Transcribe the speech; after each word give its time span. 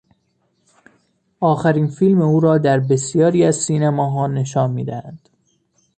آخرین 1.39 1.87
فیلم 1.87 2.21
او 2.21 2.39
را 2.39 2.57
در 2.57 2.79
بسیاری 2.79 3.43
از 3.45 3.55
سینماها 3.55 4.27
نشان 4.27 4.71
میدهند. 4.71 5.29